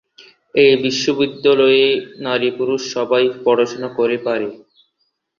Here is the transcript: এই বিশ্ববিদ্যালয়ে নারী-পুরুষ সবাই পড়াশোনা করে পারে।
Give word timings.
এই 0.55 0.73
বিশ্ববিদ্যালয়ে 0.83 1.85
নারী-পুরুষ 2.25 2.81
সবাই 2.95 3.23
পড়াশোনা 3.45 3.89
করে 3.97 4.17
পারে। 4.25 4.47